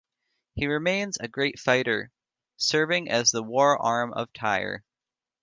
[0.55, 2.09] He remains a great fighter,
[2.57, 4.83] serving as the war arm of Tyr.